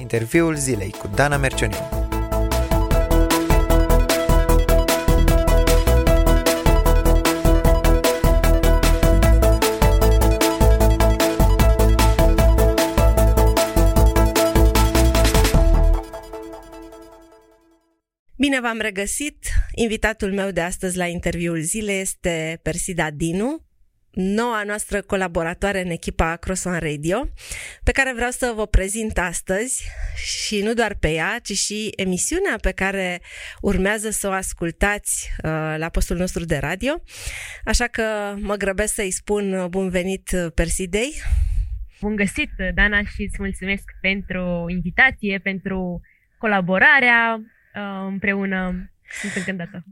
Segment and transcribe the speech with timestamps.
[0.00, 1.76] Interviul zilei cu Dana Mercioniu.
[18.36, 19.46] Bine v-am regăsit!
[19.74, 23.67] Invitatul meu de astăzi la interviul zilei este Persida Dinu,
[24.10, 27.28] noua noastră colaboratoare în echipa Crossone Radio,
[27.84, 29.84] pe care vreau să vă prezint astăzi
[30.16, 33.20] și nu doar pe ea, ci și emisiunea pe care
[33.60, 37.02] urmează să o ascultați uh, la postul nostru de radio.
[37.64, 41.12] Așa că mă grăbesc să-i spun bun venit Persidei.
[42.00, 46.00] Bun găsit, Dana, și îți mulțumesc pentru invitație, pentru
[46.38, 48.90] colaborarea uh, împreună.
[49.20, 49.84] Sunt încântată.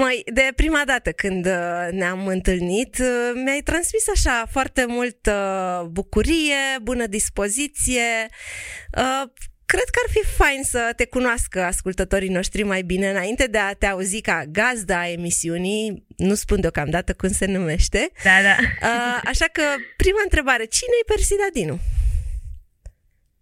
[0.00, 6.78] Mai de prima dată când uh, ne-am întâlnit, uh, mi-ai transmis așa foarte multă bucurie,
[6.82, 8.28] bună dispoziție.
[8.98, 9.30] Uh,
[9.66, 13.72] cred că ar fi fain să te cunoască ascultătorii noștri mai bine înainte de a
[13.72, 16.06] te auzi ca gazda a emisiunii.
[16.16, 18.10] Nu spun deocamdată cum se numește.
[18.24, 18.56] Da, da.
[19.24, 19.62] Așa că,
[19.96, 21.78] prima întrebare, cine e Persida Dinu?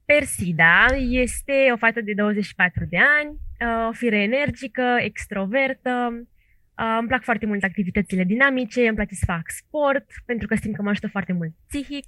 [0.05, 3.37] Persida este o fată de 24 de ani,
[3.89, 6.32] o fire energică, extrovertă, Uh,
[6.99, 10.83] îmi plac foarte mult activitățile dinamice, îmi place să fac sport, pentru că simt că
[10.83, 12.05] mă ajută foarte mult psihic.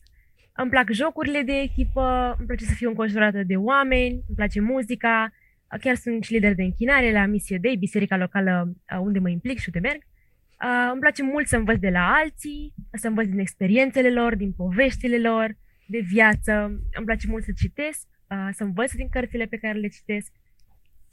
[0.52, 5.32] Îmi plac jocurile de echipă, îmi place să fiu înconjurată de oameni, îmi place muzica,
[5.72, 9.28] uh, chiar sunt și lider de închinare la Misie Dei, biserica locală uh, unde mă
[9.28, 10.02] implic și unde merg.
[10.02, 14.52] Uh, îmi place mult să învăț de la alții, să învăț din experiențele lor, din
[14.52, 16.52] poveștile lor, de viață.
[16.96, 20.32] Îmi place mult să citesc, uh, să învăț din cărțile pe care le citesc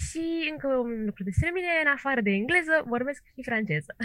[0.09, 3.95] și încă un lucru despre mine, în afară de engleză, vorbesc și franceză.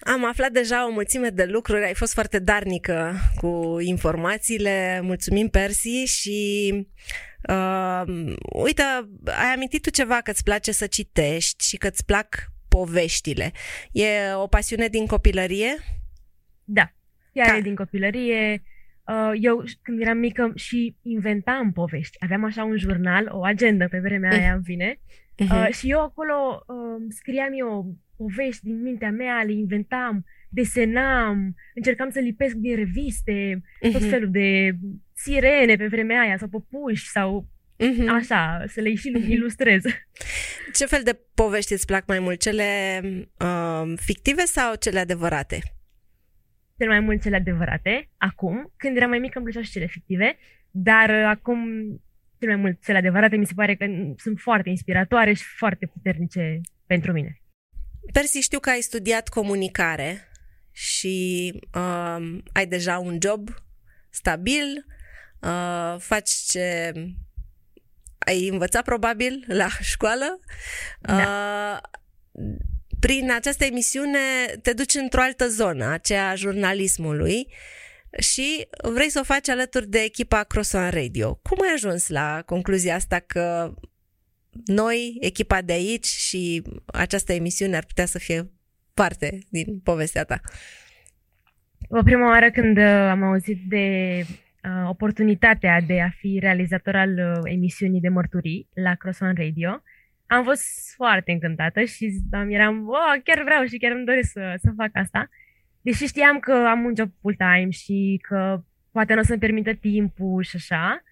[0.00, 6.04] Am aflat deja o mulțime de lucruri, ai fost foarte darnică cu informațiile, mulțumim Persi
[6.04, 6.70] și
[7.48, 8.02] uh,
[8.64, 8.82] uite,
[9.24, 13.52] ai amintit tu ceva că îți place să citești și că îți plac poveștile.
[13.92, 15.76] E o pasiune din copilărie?
[16.64, 16.92] Da,
[17.32, 17.56] chiar Ca...
[17.56, 18.62] e din copilărie.
[19.06, 22.16] Uh, eu când eram mică și inventam povești.
[22.20, 24.98] Aveam așa un jurnal, o agendă pe vremea aia în vine.
[25.42, 25.68] Uh-huh.
[25.78, 32.18] și eu acolo uh, scriam eu povești din mintea mea, le inventam, desenam, încercam să
[32.18, 33.92] lipesc din reviste, uh-huh.
[33.92, 34.72] tot felul de
[35.14, 37.48] sirene pe vremea aia, sau păpuși, sau
[37.78, 38.08] uh-huh.
[38.08, 39.82] așa, să le și ilustrez.
[40.74, 42.40] Ce fel de povești îți plac mai mult?
[42.40, 43.00] Cele
[43.38, 45.73] uh, fictive sau cele adevărate?
[46.78, 48.72] Cel mai mult cele adevărate, acum.
[48.76, 50.36] Când eram mai mică îmi plăceau și cele fictive,
[50.70, 51.60] dar uh, acum
[52.38, 53.86] cel mai mult cele adevărate mi se pare că
[54.16, 57.40] sunt foarte inspiratoare și foarte puternice pentru mine.
[58.12, 60.28] Persi, știu că ai studiat comunicare
[60.72, 63.48] și uh, ai deja un job
[64.10, 64.86] stabil,
[65.40, 66.92] uh, faci ce
[68.18, 70.40] ai învățat probabil la școală.
[71.00, 71.80] Da.
[72.32, 72.54] Uh,
[73.06, 74.18] prin această emisiune
[74.62, 77.46] te duci într-o altă zonă, aceea a jurnalismului
[78.18, 81.34] și vrei să o faci alături de echipa Crossone Radio.
[81.34, 83.74] Cum ai ajuns la concluzia asta că
[84.66, 88.50] noi, echipa de aici și această emisiune ar putea să fie
[88.94, 90.40] parte din povestea ta?
[91.88, 93.86] O prima oară când uh, am auzit de
[94.20, 99.82] uh, oportunitatea de a fi realizator al uh, emisiunii de mărturii la Crossone Radio,
[100.26, 104.72] am fost foarte încântată și eram, oh, chiar vreau și chiar îmi doresc să, să
[104.76, 105.28] fac asta.
[105.80, 108.62] Deși știam că am un job full-time și că
[108.92, 111.02] poate nu o să-mi permită timpul și așa,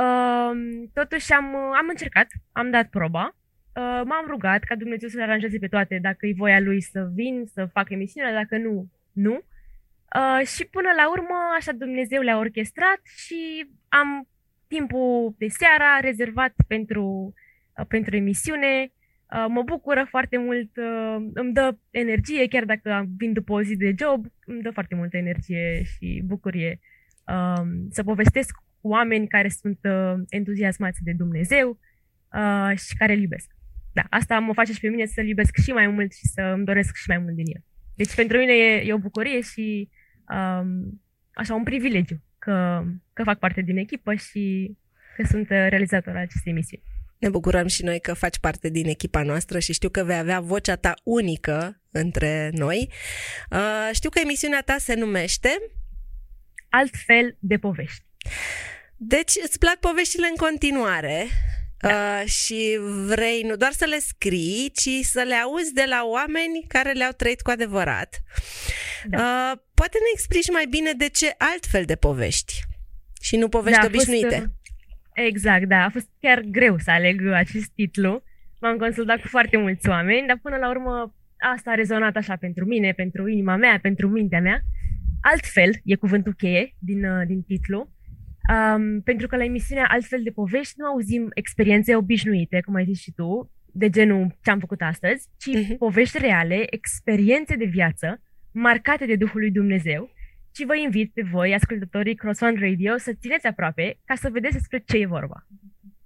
[0.00, 0.50] uh,
[0.92, 3.36] totuși am, am încercat, am dat proba,
[3.74, 7.08] uh, m-am rugat ca Dumnezeu să le aranjeze pe toate, dacă e voia lui să
[7.14, 9.40] vin, să fac emisiunea, dacă nu, nu.
[10.16, 14.28] Uh, și până la urmă, așa Dumnezeu le-a orchestrat și am
[14.66, 17.48] timpul de seara rezervat pentru Uh,
[17.88, 18.92] pentru emisiune.
[19.32, 23.76] Uh, mă bucură foarte mult, uh, îmi dă energie, chiar dacă vin după o zi
[23.76, 26.80] de job, îmi dă foarte multă energie și bucurie
[27.26, 29.78] um, să povestesc cu oameni care sunt
[30.28, 31.78] entuziasmați de Dumnezeu
[32.74, 33.50] și care îl iubesc.
[33.92, 36.64] Da, asta mă face și pe mine să-l iubesc și mai mult și să îmi
[36.64, 37.62] doresc și mai mult din el.
[37.94, 39.88] Deci pentru mine e, e o bucurie și
[40.34, 41.00] um,
[41.32, 44.76] așa un privilegiu că, că fac parte din echipă și
[45.16, 46.82] că sunt realizator al acestei emisiuni.
[47.20, 50.40] Ne bucurăm și noi că faci parte din echipa noastră și știu că vei avea
[50.40, 52.92] vocea ta unică între noi.
[53.50, 55.58] Uh, știu că emisiunea ta se numește
[56.70, 58.04] Altfel de povești.
[58.96, 61.26] Deci îți plac poveștile în continuare
[61.78, 61.88] da.
[61.88, 66.64] uh, și vrei nu doar să le scrii, ci să le auzi de la oameni
[66.68, 68.22] care le-au trăit cu adevărat.
[69.08, 69.18] Da.
[69.18, 72.60] Uh, poate ne explici mai bine de ce altfel de povești
[73.20, 74.28] și nu povești da, obișnuite.
[74.28, 74.59] Fost, uh,
[75.26, 75.84] Exact, da.
[75.84, 78.22] A fost chiar greu să aleg acest titlu.
[78.60, 81.14] M-am consultat cu foarte mulți oameni, dar până la urmă
[81.54, 84.60] asta a rezonat așa pentru mine, pentru inima mea, pentru mintea mea.
[85.20, 87.90] Altfel, e cuvântul cheie din, uh, din titlu,
[88.54, 93.00] um, pentru că la emisiunea Altfel de povești nu auzim experiențe obișnuite, cum ai zis
[93.00, 95.78] și tu, de genul ce am făcut astăzi, ci uh-huh.
[95.78, 98.22] povești reale, experiențe de viață,
[98.52, 100.10] marcate de Duhul lui Dumnezeu,
[100.54, 104.54] și vă invit pe voi, ascultătorii Cross One Radio, să țineți aproape ca să vedeți
[104.54, 105.46] despre ce e vorba.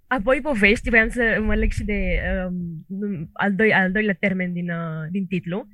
[0.06, 4.70] Apoi povești, voiam să mă leg și de um, al, doi, al doilea termen din,
[4.70, 5.67] uh, din titlu.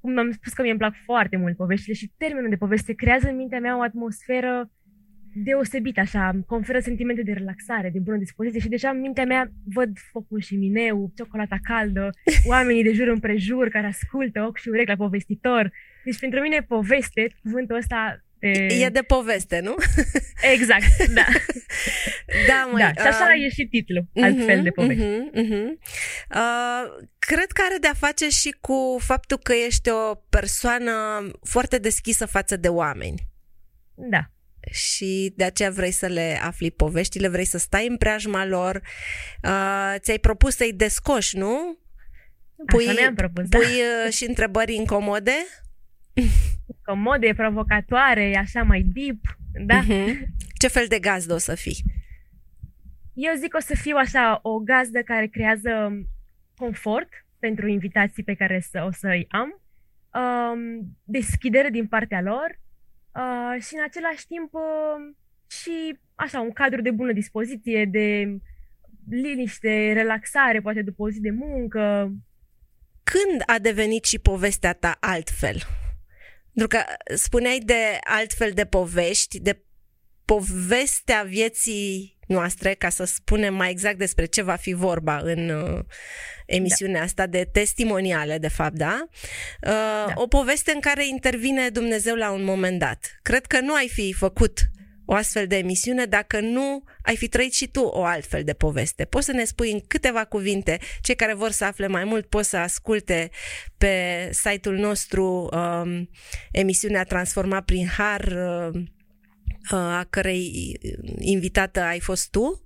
[0.00, 3.36] Cum am spus că mi-e plac foarte mult poveștile și termenul de poveste creează în
[3.36, 4.70] mintea mea o atmosferă
[5.34, 9.98] deosebit, așa, conferă sentimente de relaxare, de bună dispoziție și deja în mintea mea văd
[10.12, 12.10] focul și mineu, ciocolata caldă,
[12.48, 15.72] oamenii de jur împrejur care ascultă ochi și urechi la povestitor.
[16.04, 18.84] Deci pentru mine poveste, cuvântul ăsta E...
[18.84, 19.74] e de poveste, nu?
[20.54, 21.26] Exact, da.
[22.46, 23.44] da, măi, da, și așa uh...
[23.44, 25.04] e și titlul, uh-huh, altfel de poveste.
[25.04, 25.68] Uh-huh, uh-huh.
[26.34, 30.92] Uh, cred că are de-a face și cu faptul că ești o persoană
[31.42, 33.26] foarte deschisă față de oameni.
[33.94, 34.30] Da
[34.70, 38.82] și de aceea vrei să le afli poveștile, vrei să stai în preajma lor.
[39.42, 41.78] Uh, ți-ai propus să-i descoși, nu?
[42.66, 43.58] Pui, Așa propus, da.
[43.58, 45.34] pui uh, și întrebări incomode?
[46.86, 49.82] Comode, provocatoare, așa mai deep, da?
[49.82, 50.14] Uh-huh.
[50.58, 51.84] Ce fel de gazdă o să fii?
[53.14, 55.92] Eu zic o să fiu așa o gazdă care creează
[56.56, 59.60] confort pentru invitații pe care să, o să-i am,
[60.22, 62.58] um, deschidere din partea lor,
[63.18, 65.14] Uh, și în același timp uh,
[65.46, 68.36] și așa un cadru de bună dispoziție, de
[69.08, 72.12] liniște, relaxare, poate după o zi de muncă.
[73.02, 75.56] Când a devenit și povestea ta altfel?
[76.58, 79.62] Pentru că spuneai de altfel de povești, de
[80.24, 85.84] povestea vieții noastre, ca să spunem mai exact despre ce va fi vorba în uh,
[86.46, 87.04] emisiunea da.
[87.04, 89.08] asta de testimoniale, de fapt, da?
[89.62, 89.70] Uh,
[90.06, 90.12] da?
[90.14, 93.18] O poveste în care intervine Dumnezeu la un moment dat.
[93.22, 94.58] Cred că nu ai fi făcut
[95.10, 99.04] o astfel de emisiune dacă nu ai fi trăit și tu o altfel de poveste.
[99.04, 102.44] Poți să ne spui în câteva cuvinte, cei care vor să afle mai mult pot
[102.44, 103.30] să asculte
[103.78, 106.08] pe site-ul nostru um,
[106.52, 108.24] emisiunea Transformat prin Har
[108.70, 108.82] uh,
[109.70, 110.78] a cărei
[111.18, 112.62] invitată ai fost tu.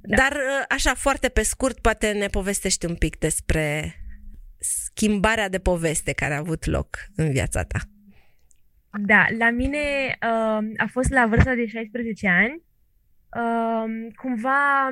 [0.00, 0.16] Da.
[0.16, 0.36] Dar
[0.68, 3.96] așa, foarte pe scurt, poate ne povestești un pic despre
[4.58, 7.78] schimbarea de poveste care a avut loc în viața ta.
[9.00, 9.78] Da, la mine
[10.22, 12.62] uh, a fost la vârsta de 16 ani.
[13.36, 14.88] Uh, cumva,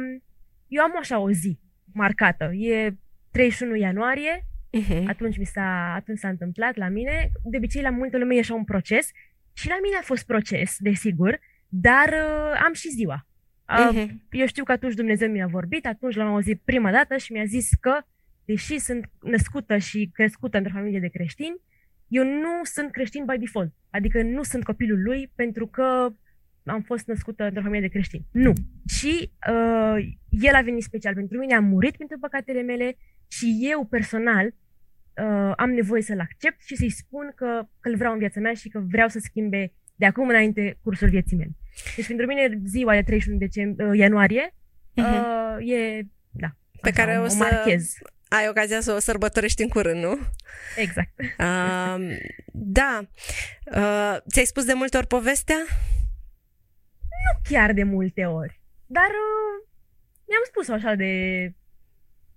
[0.68, 1.58] eu am așa o zi
[1.92, 2.44] marcată.
[2.44, 2.96] E
[3.30, 4.46] 31 ianuarie,
[4.78, 5.04] uh-huh.
[5.06, 7.30] atunci, mi s-a, atunci s-a întâmplat la mine.
[7.42, 9.10] De obicei, la multă lume e așa un proces
[9.52, 13.26] și la mine a fost proces, desigur, dar uh, am și ziua.
[13.68, 14.08] Uh, uh-huh.
[14.30, 17.68] Eu știu că atunci Dumnezeu mi-a vorbit, atunci l-am auzit prima dată și mi-a zis
[17.80, 17.98] că,
[18.44, 21.60] deși sunt născută și crescută într-o familie de creștini,
[22.10, 23.72] eu nu sunt creștin by default.
[23.90, 26.08] Adică nu sunt copilul lui pentru că
[26.64, 28.26] am fost născută într-o familie de creștini.
[28.30, 28.52] Nu.
[28.86, 29.96] Și uh,
[30.28, 32.96] el a venit special pentru mine, a murit pentru păcatele mele
[33.28, 38.12] și eu personal uh, am nevoie să-l accept și să-i spun că, că îl vreau
[38.12, 41.50] în viața mea și că vreau să schimbe de acum înainte cursul vieții mele.
[41.96, 45.58] Deci pentru mine ziua de 31 decembrie, uh, ianuarie uh-huh.
[45.58, 46.48] uh, e, da,
[46.80, 47.92] pe care o, o să marchez.
[48.36, 50.18] Ai ocazia să o sărbătorești în curând, nu?
[50.76, 51.12] Exact.
[51.18, 52.16] Uh,
[52.52, 53.00] da.
[53.64, 55.56] Uh, ți-ai spus de multe ori povestea?
[57.24, 59.66] Nu chiar de multe ori, dar uh,
[60.28, 61.12] mi-am spus așa de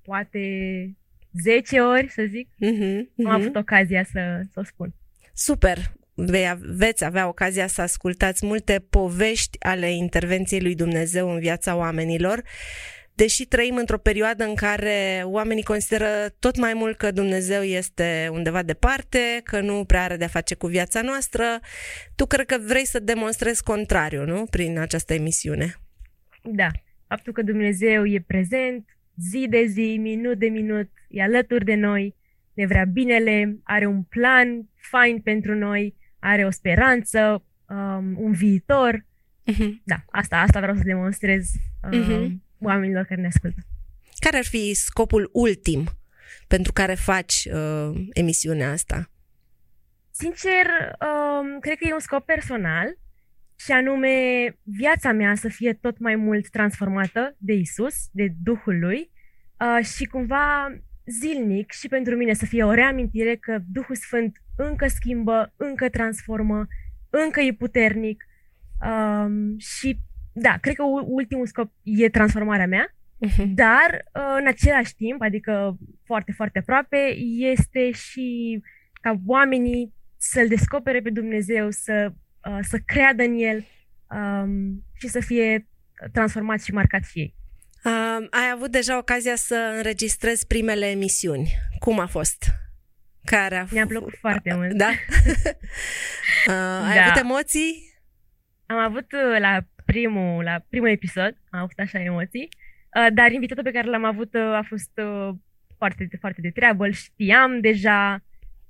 [0.01, 0.39] poate
[1.43, 2.49] 10 ori, să zic.
[2.49, 3.25] Uh-huh, uh-huh.
[3.25, 4.93] Am avut ocazia să, să o spun.
[5.33, 5.77] Super!
[6.15, 12.43] Vei, veți avea ocazia să ascultați multe povești ale intervenției lui Dumnezeu în viața oamenilor,
[13.15, 16.07] deși trăim într-o perioadă în care oamenii consideră
[16.39, 20.67] tot mai mult că Dumnezeu este undeva departe, că nu prea are de-a face cu
[20.67, 21.59] viața noastră,
[22.15, 24.45] tu cred că vrei să demonstrezi contrariu, nu?
[24.49, 25.75] Prin această emisiune.
[26.41, 26.67] Da.
[27.07, 32.15] Faptul că Dumnezeu e prezent, zi de zi, minut de minut, e alături de noi,
[32.53, 39.05] ne vrea binele, are un plan fain pentru noi, are o speranță, um, un viitor.
[39.51, 39.69] Uh-huh.
[39.83, 41.51] Da, asta, asta vreau să demonstrez
[41.91, 42.31] um, uh-huh.
[42.63, 43.61] Oamenilor care ne ascultă.
[44.19, 45.85] Care ar fi scopul ultim
[46.47, 49.09] pentru care faci uh, emisiunea asta?
[50.11, 50.65] Sincer,
[51.01, 52.97] um, cred că e un scop personal
[53.55, 54.09] și anume
[54.61, 59.11] viața mea să fie tot mai mult transformată de Isus, de Duhul lui
[59.59, 64.87] uh, și cumva zilnic și pentru mine să fie o reamintire că Duhul Sfânt încă
[64.87, 66.67] schimbă, încă transformă,
[67.09, 68.25] încă e puternic
[68.81, 69.99] um, și
[70.33, 72.95] da, cred că ultimul scop e transformarea mea,
[73.27, 73.45] uh-huh.
[73.45, 78.59] dar uh, în același timp, adică foarte, foarte aproape, este și
[79.01, 82.11] ca oamenii să-L descopere pe Dumnezeu, să,
[82.47, 83.65] uh, să creadă în El
[84.09, 85.67] um, și să fie
[86.11, 87.35] transformați și marcați și ei.
[87.83, 91.51] Uh, ai avut deja ocazia să înregistrezi primele emisiuni.
[91.79, 92.45] Cum a fost?
[93.23, 94.73] Care a f- Mi-a plăcut foarte mult.
[94.73, 94.89] Da?
[96.47, 97.03] uh, ai da.
[97.03, 97.93] avut emoții?
[98.65, 99.59] Am avut uh, la
[99.93, 104.33] primul, la primul episod, am avut așa emoții, uh, dar invitatul pe care l-am avut
[104.33, 105.29] uh, a fost uh,
[105.77, 108.23] foarte, foarte de treabă, îl știam deja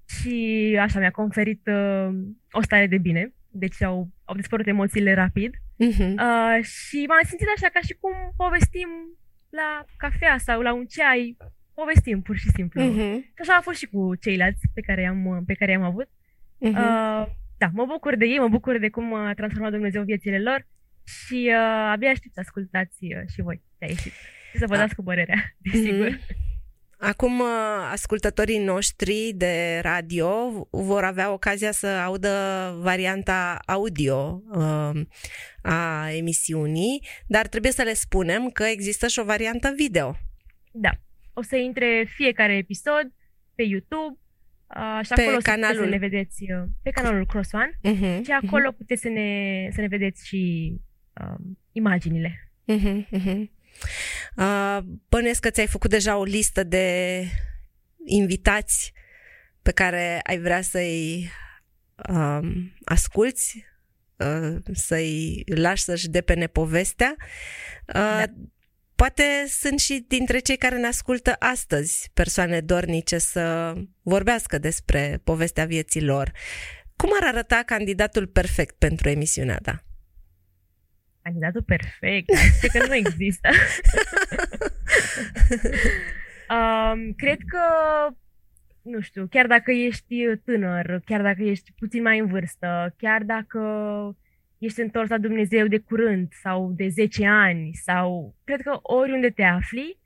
[0.05, 0.37] și
[0.79, 2.09] așa mi-a conferit uh,
[2.51, 6.13] o stare de bine, deci au, au dispărut emoțiile rapid uh-huh.
[6.27, 8.89] uh, și m-am simțit așa ca și cum povestim
[9.49, 11.37] la cafea sau la un ceai,
[11.73, 12.81] povestim pur și simplu.
[12.81, 13.13] Uh-huh.
[13.35, 16.07] Și așa a fost și cu ceilalți pe care i-am, pe care i-am avut.
[16.07, 16.77] Uh-huh.
[16.77, 17.25] Uh,
[17.57, 20.65] da, mă bucur de ei, mă bucur de cum a transformat Dumnezeu viețile lor
[21.05, 24.13] și uh, abia aștept să ascultați uh, și voi ce a ieșit
[24.53, 26.09] și să vă dați cu părerea, desigur.
[26.09, 26.51] Mm-hmm.
[26.97, 27.47] Acum, uh,
[27.91, 30.29] ascultătorii noștri de radio
[30.69, 32.29] vor avea ocazia să audă
[32.81, 35.01] varianta audio uh,
[35.61, 40.15] a emisiunii, dar trebuie să le spunem că există și o variantă video.
[40.71, 40.89] Da.
[41.33, 43.11] O să intre fiecare episod
[43.55, 44.17] pe YouTube
[44.75, 45.83] uh, și acolo pe canalul...
[45.83, 48.77] să ne vedeți uh, pe canalul Cross One uh-huh, și acolo uh-huh.
[48.77, 50.73] puteți să ne, să ne vedeți și
[51.21, 52.51] uh, imaginile.
[52.67, 53.49] Uh-huh, uh-huh.
[54.35, 54.79] Uh,
[55.09, 57.25] bănuiesc că ți-ai făcut deja o listă de
[58.05, 58.93] invitați
[59.61, 61.29] pe care ai vrea să-i
[62.09, 62.39] uh,
[62.85, 63.65] asculți,
[64.15, 67.15] uh, să-i lași să-și depene povestea.
[67.87, 68.23] Uh, da.
[68.95, 75.65] Poate sunt și dintre cei care ne ascultă astăzi persoane dornice să vorbească despre povestea
[75.65, 76.31] vieții lor.
[76.95, 79.83] Cum ar arăta candidatul perfect pentru emisiunea ta?
[81.23, 83.49] Candidatul perfect, este că nu există.
[86.55, 87.65] um, cred că,
[88.81, 93.59] nu știu, chiar dacă ești tânăr, chiar dacă ești puțin mai în vârstă, chiar dacă
[94.57, 99.43] ești întors la Dumnezeu de curând sau de 10 ani sau cred că oriunde te
[99.43, 99.97] afli,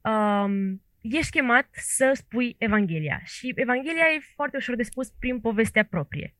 [0.00, 3.20] um, ești chemat să spui Evanghelia.
[3.24, 6.34] Și Evanghelia e foarte ușor de spus prin povestea proprie.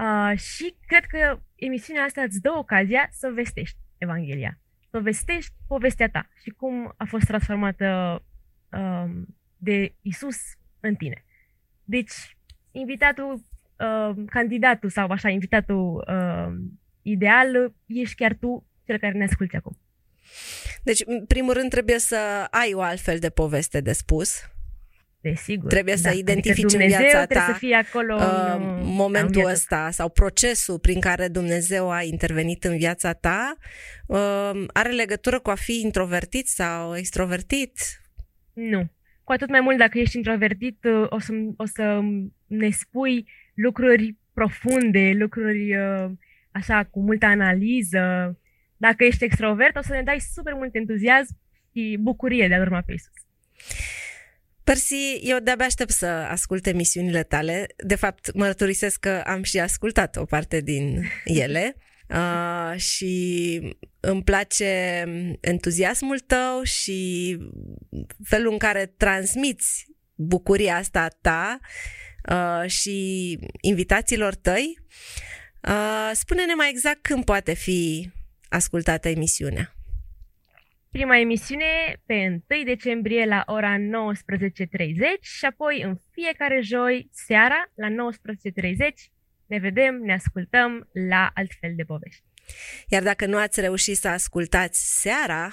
[0.00, 4.58] Uh, și cred că emisiunea asta îți dă ocazia să vestești Evanghelia,
[4.90, 8.22] să vestești povestea ta și cum a fost transformată
[8.72, 9.10] uh,
[9.56, 10.36] de Isus
[10.80, 11.24] în tine.
[11.84, 12.36] Deci,
[12.70, 16.54] invitatul, uh, candidatul sau așa, invitatul uh,
[17.02, 19.78] ideal, ești chiar tu cel care ne asculti acum.
[20.82, 24.50] Deci, în primul rând, trebuie să ai o altfel de poveste de spus
[25.20, 25.68] Desigur.
[25.68, 26.00] Trebuie da.
[26.00, 29.90] să adică identifici adică în viața ta să fie acolo uh, în, momentul în ăsta
[29.90, 33.56] sau procesul prin care Dumnezeu a intervenit în viața ta.
[34.06, 37.72] Uh, are legătură cu a fi introvertit sau extrovertit?
[38.52, 38.90] Nu.
[39.24, 42.00] Cu atât mai mult dacă ești introvertit, uh, o să, o să
[42.46, 46.10] ne spui lucruri profunde, lucruri uh,
[46.50, 48.36] așa cu multă analiză.
[48.76, 51.38] Dacă ești extrovert, o să ne dai super mult entuziasm
[51.72, 53.29] și bucurie de a urma pe Isus.
[54.64, 57.66] Persi, eu de-abia aștept să ascult emisiunile tale.
[57.76, 61.76] De fapt, mărturisesc că am și ascultat o parte din ele.
[62.14, 65.04] Uh, și îmi place
[65.40, 67.38] entuziasmul tău și
[68.24, 71.58] felul în care transmiți bucuria asta ta
[72.30, 74.78] uh, și invitațiilor tăi.
[75.68, 78.10] Uh, spune-ne mai exact când poate fi
[78.48, 79.74] ascultată emisiunea.
[80.90, 83.82] Prima emisiune pe 1 decembrie la ora 19.30
[85.20, 87.94] și apoi în fiecare joi seara la 19.30
[89.46, 92.22] ne vedem, ne ascultăm la altfel de povești.
[92.88, 95.50] Iar dacă nu ați reușit să ascultați seara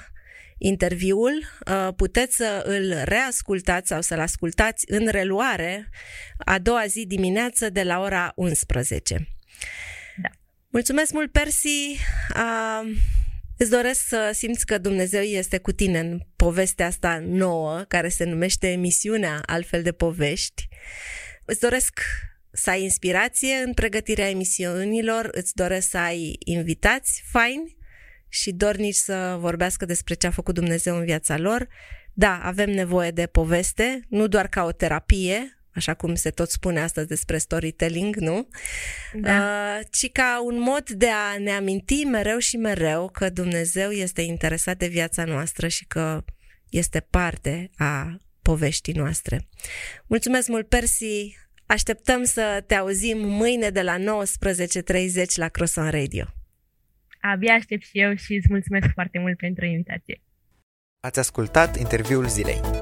[0.58, 5.89] interviul, uh, puteți să îl reascultați sau să-l ascultați în reluare
[6.38, 9.27] a doua zi dimineață de la ora 11.
[10.22, 10.29] Da.
[10.67, 11.98] Mulțumesc mult, Persi!
[12.36, 12.98] Uh,
[13.58, 18.24] Îți doresc să simți că Dumnezeu este cu tine în povestea asta nouă, care se
[18.24, 20.68] numește emisiunea Altfel de Povești.
[21.46, 22.00] Îți doresc
[22.52, 27.78] să ai inspirație în pregătirea emisiunilor, îți doresc să ai invitați faini
[28.30, 31.68] și dornici să vorbească despre ce a făcut Dumnezeu în viața lor.
[32.14, 36.80] Da, avem nevoie de poveste, nu doar ca o terapie, așa cum se tot spune
[36.80, 38.48] astăzi despre storytelling, nu?
[39.14, 39.32] Da.
[39.32, 44.22] Uh, ci ca un mod de a ne aminti mereu și mereu că Dumnezeu este
[44.22, 46.24] interesat de viața noastră și că
[46.70, 49.48] este parte a poveștii noastre.
[50.08, 51.36] Mulțumesc mult, Persi!
[51.66, 54.04] Așteptăm să te auzim mâine de la 19.30
[55.36, 56.26] la Croissant Radio.
[57.22, 60.22] Abia aștept și eu și îți mulțumesc foarte mult pentru invitație.
[61.00, 62.77] Ați ascultat interviul zilei.